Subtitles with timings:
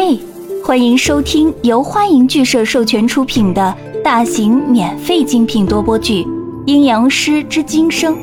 [0.00, 0.16] 嘿，
[0.64, 6.22] 欢迎收听由花影剧社授权出品的大型免费精品多播剧
[6.66, 8.14] 《阴阳师之今生》，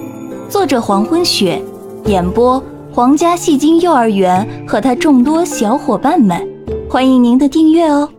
[0.48, 1.62] 作者黄昏雪，
[2.06, 6.48] 演播皇家戏精幼儿园和他众多小伙伴们。
[6.90, 8.10] 欢迎您的订阅哦。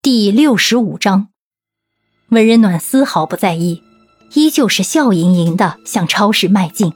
[0.00, 1.28] 第六十五章，
[2.30, 3.82] 文人暖丝毫不在意，
[4.32, 6.94] 依旧是笑盈盈的向超市迈进。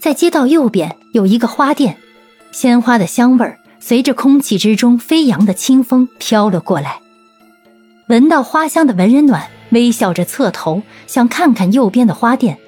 [0.00, 1.98] 在街道右边有一个花店。
[2.50, 7.00] 鲜花的香味儿随着空气之中飞扬的清风飘了过来。
[8.08, 12.58] 闻到花香的文人暖微笑着侧头，想看看右边的花店。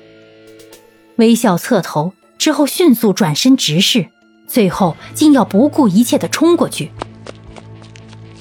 [1.16, 4.06] 微笑侧头之后，迅速转身直视，
[4.47, 6.91] 最后竟要不顾一切的冲过去。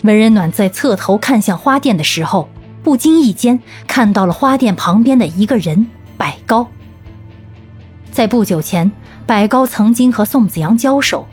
[0.03, 2.49] 文人暖在侧头看向花店的时候，
[2.83, 6.69] 不经意间看到了花店旁边的一个人——百高。
[8.11, 8.91] 在不久前。
[9.29, 11.27] 白高曾经和宋子阳交手，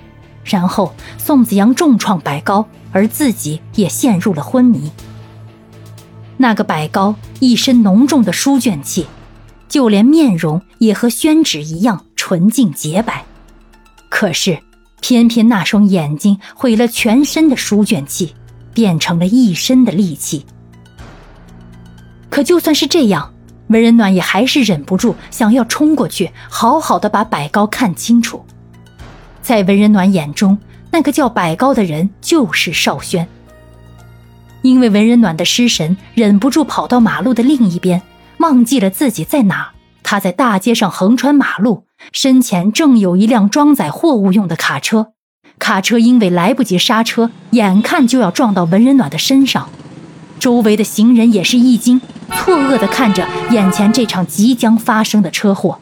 [0.45, 4.93] 然后宋子阳重创白高，而自己也陷入了昏迷。
[6.37, 9.07] 那个百高一身浓重的书卷气，
[9.66, 13.24] 就连面容也和宣纸一样纯净洁白。
[14.10, 14.59] 可是，
[15.01, 18.35] 偏偏那双眼睛毁了全身的书卷气，
[18.74, 20.45] 变成了一身的戾气。
[22.29, 23.32] 可就算是这样。
[23.68, 28.45] 文人暖也还是忍不住想要冲过去，好好的把百高看清楚。
[29.42, 30.58] 在文人暖眼中，
[30.90, 33.26] 那个叫百高的人就是邵轩。
[34.62, 38.02] 因为文人暖的失神，忍不住跑到马路的另一边，
[38.38, 39.73] 忘记了自己在哪。
[40.02, 45.12] 他在大街上横穿马路，身前正有一辆装载货物用的卡车，
[45.58, 49.68] 卡车因为来不及刹车，眼看就要撞到文人暖的身上。
[50.46, 55.80] 周围的行人也是一惊，错愕地看着眼前这场即将发生的车祸。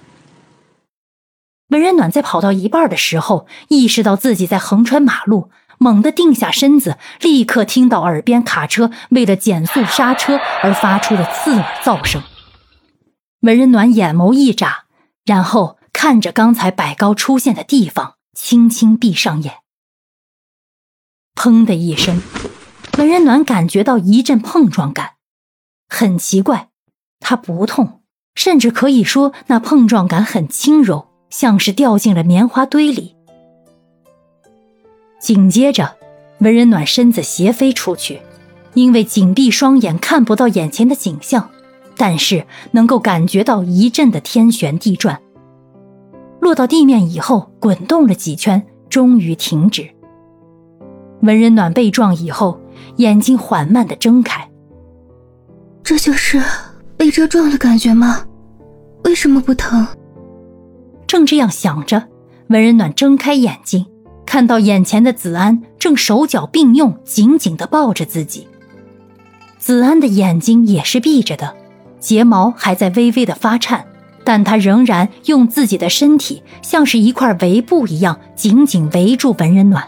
[1.68, 12.22] 文人暖在跑到一半的时候，意识到自己在横穿马路，猛地定下身子，立刻听到耳边卡车为了减速刹车而发出的刺耳噪声。
[13.40, 14.84] 文人暖眼眸一眨，
[15.26, 19.56] 然后看着刚才百高出现的地方，轻轻闭上眼。
[21.34, 22.22] 砰的一声。
[22.96, 25.14] 文人暖感觉到一阵碰撞感，
[25.88, 26.68] 很奇怪，
[27.18, 28.02] 他不痛，
[28.36, 33.16] 甚至可以说那碰撞感很轻柔，像是掉进了棉花堆里。
[35.20, 35.96] 紧接着，
[36.38, 38.20] 文人暖身子斜飞出去，
[38.74, 41.50] 因为紧闭双眼看不到眼前的景象，
[41.96, 45.20] 但是能够感觉到一阵的天旋地转。
[46.40, 49.90] 落到地面以后，滚动了几圈，终于停止。
[51.22, 52.60] 文人暖被撞以后。
[52.96, 54.48] 眼睛缓慢的睁开，
[55.82, 56.42] 这就是
[56.96, 58.24] 被车撞的感觉吗？
[59.04, 59.86] 为什么不疼？
[61.06, 62.08] 正这样想着，
[62.48, 63.86] 文人暖睁开眼睛，
[64.24, 68.48] 看到眼前的子安正手脚并用，紧紧的抱着自己。
[69.58, 71.54] 子安的眼睛也是闭着的，
[72.00, 73.84] 睫毛还在微微的发颤，
[74.24, 79.86] 但他仍然用自己的身体像是一块围布一样紧紧围住文人暖，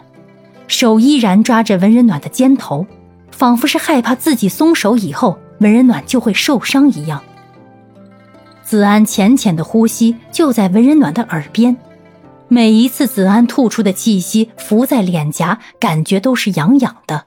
[0.67, 2.85] 手依然抓着文人暖的肩头。
[3.29, 7.23] 仿佛是害怕自己松手以后，文人暖就会受伤一样。
[8.63, 11.77] 子安浅浅的呼吸就在文人暖的耳边，
[12.47, 17.25] 每一次子安吐出的气息浮在脸颊，感觉都是痒痒的。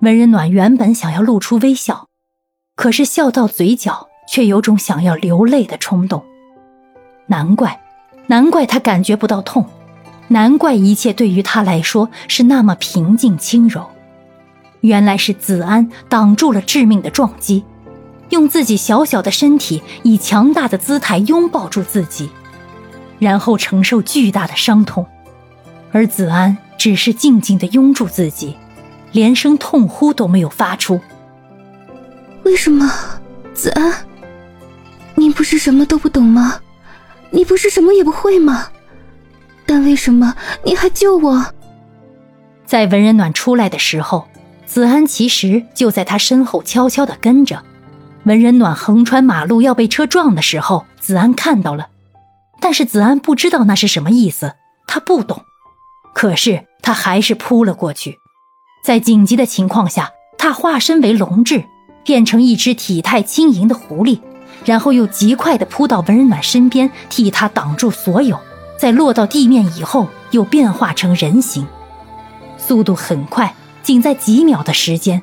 [0.00, 2.08] 文人暖原本想要露出微笑，
[2.76, 6.22] 可是笑到嘴角却有种想要流泪的冲动。
[7.28, 7.80] 难怪，
[8.26, 9.66] 难怪他感觉不到痛，
[10.28, 13.86] 难怪一切对于他来说是那么平静轻柔。
[14.80, 17.64] 原来是子安挡住了致命的撞击，
[18.30, 22.28] 用自己小小的身体以强大的姿态拥抱住自己，
[23.18, 25.06] 然后承受巨大的伤痛，
[25.90, 28.56] 而子安只是静静的拥住自己，
[29.12, 31.00] 连声痛呼都没有发出。
[32.42, 32.92] 为什么，
[33.54, 33.92] 子安？
[35.14, 36.60] 你不是什么都不懂吗？
[37.30, 38.68] 你不是什么也不会吗？
[39.74, 41.46] 但为什么你还救我？
[42.64, 44.28] 在文人暖出来的时候。
[44.66, 47.60] 子安其实就在他身后悄悄地跟着。
[48.22, 51.88] 文人暖横穿马路要被车撞的时候，子安看到了，
[52.60, 54.54] 但是子安不知道那是什么意思，
[54.86, 55.42] 他不懂。
[56.14, 58.18] 可是他还是扑了过去。
[58.84, 61.64] 在紧急的情况下，他化身为龙质，
[62.04, 64.20] 变成一只体态轻盈的狐狸，
[64.64, 68.38] 然后又极快地扑到文人暖身边，替他挡住所有。
[68.78, 71.66] 在落到地面以后，又变化成人形，
[72.56, 73.54] 速度很快。
[73.82, 75.20] 仅在几秒的时间，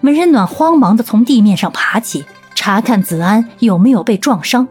[0.00, 4.68] 门人暖慌忙地从地面上爬起，查看子安有没有被撞伤。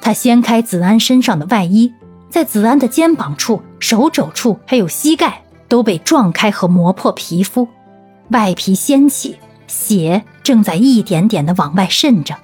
[0.00, 1.92] 他掀开子安身上的外衣，
[2.30, 7.68] 在子安的肩膀处、手肘处还有膝盖都被撞开和磨破皮肤，
[8.30, 9.36] 外皮掀起，
[9.66, 12.34] 血正在一点点的往外渗着。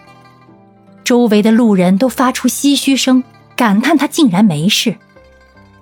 [1.05, 3.25] 周围的路人都发出唏嘘声，
[3.56, 4.96] 感叹他竟然没事。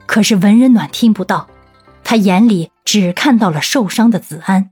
[0.06, 1.48] 可是文人暖听不到，
[2.02, 4.70] 他眼里只看到了受伤的子安。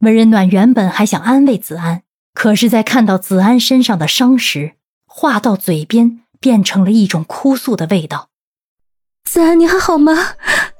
[0.00, 2.02] 文人暖原本还想安慰子安，
[2.34, 4.74] 可是，在看到子安身上的伤时，
[5.06, 8.28] 话到嘴边变成了一种哭诉的味道。
[9.24, 10.12] 子安，你还好吗？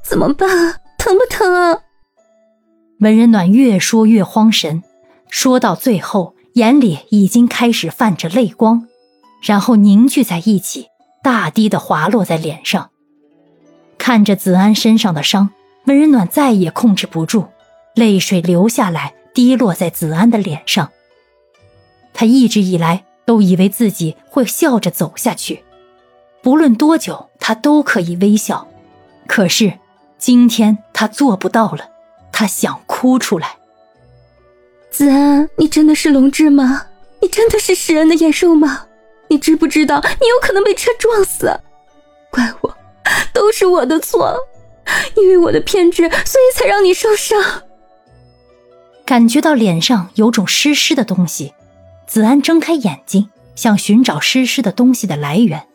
[0.04, 0.76] 怎么办啊？
[0.98, 1.78] 疼不疼啊？
[3.00, 4.82] 文人暖越说越慌神，
[5.30, 6.34] 说到最后。
[6.56, 8.88] 眼里已经开始泛着泪光，
[9.42, 10.86] 然后凝聚在一起，
[11.26, 12.90] 大滴的滑落在脸上。
[13.98, 15.50] 看着子安身上的伤，
[15.86, 17.48] 温人暖再也控制不住，
[17.96, 20.92] 泪水流下来，滴落在子安的脸上。
[22.14, 25.64] 他一直以来都以为自己会笑着走下去，
[26.42, 28.68] 不论多久，他都可以微笑。
[29.26, 29.72] 可是
[30.18, 31.90] 今天他做不到了，
[32.30, 33.56] 他想哭出来。
[34.92, 36.86] 子安，你真的是龙志吗？
[37.20, 38.86] 你真的是食人的野兽吗？
[39.28, 41.60] 你知不知道你有可能被车撞死？
[42.30, 42.76] 怪我，
[43.32, 44.36] 都是我的错，
[45.16, 47.62] 因为我的偏执，所以才让你受伤。
[49.04, 51.54] 感觉到脸上有种湿湿的东西，
[52.06, 55.66] 子安睁开眼睛，想寻找湿湿的东西的来源，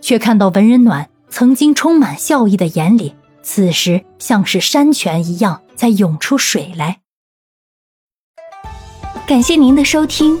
[0.00, 6.98] 却看到文人暖曾经充满笑意的眼里，此时像是山泉一样在涌出水来。
[9.26, 10.40] 感谢您的收听，